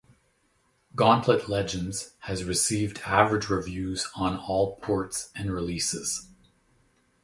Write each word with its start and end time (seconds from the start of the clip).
"Gauntlet 0.95 1.47
Legends" 1.47 2.13
has 2.21 2.43
received 2.43 3.03
average 3.05 3.49
reviews 3.49 4.07
on 4.15 4.35
all 4.35 4.77
ports 4.77 5.29
and 5.35 5.53
releases. 5.53 6.27